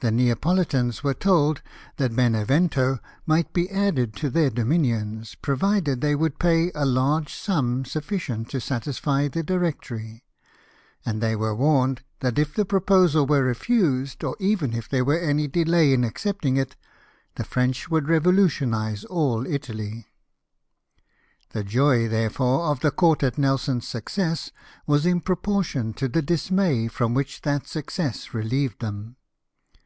The 0.00 0.12
Neapolitans 0.12 1.02
were 1.02 1.14
told 1.14 1.62
that 1.96 2.14
Benevento 2.14 3.00
might 3.26 3.52
be 3.52 3.68
added 3.70 4.14
to 4.16 4.30
their 4.30 4.50
do 4.50 4.64
minions, 4.64 5.34
provided 5.34 6.00
they 6.00 6.14
would 6.14 6.38
pay 6.38 6.70
a 6.76 6.84
large 6.84 7.34
sum 7.34 7.84
sufficient 7.84 8.48
to 8.50 8.60
satisfy 8.60 9.26
the 9.26 9.42
Directory; 9.42 10.22
and 11.04 11.20
they 11.20 11.34
were 11.34 11.56
warned 11.56 12.04
that 12.20 12.38
if 12.38 12.54
the 12.54 12.64
proposal 12.64 13.26
were 13.26 13.42
refused, 13.42 14.22
or 14.22 14.36
even 14.38 14.74
if 14.74 14.88
there 14.88 15.04
were 15.04 15.18
any 15.18 15.48
delay 15.48 15.92
in 15.92 16.04
accepting 16.04 16.56
it, 16.56 16.76
the 17.34 17.42
French 17.42 17.90
would 17.90 18.08
revolutionise 18.08 19.02
all 19.06 19.44
Italy. 19.44 20.06
The 21.50 21.64
joy, 21.64 22.06
therefore, 22.06 22.66
of 22.70 22.78
the 22.78 22.92
Court 22.92 23.24
at 23.24 23.38
Nelson's 23.38 23.88
success 23.88 24.52
was 24.86 25.04
in 25.04 25.20
proportion 25.20 25.92
to 25.94 26.06
the 26.06 26.22
dismay 26.22 26.86
from 26.86 27.12
which 27.12 27.42
that 27.42 27.66
success 27.66 28.32
relieved 28.32 28.80
them. 28.80 29.16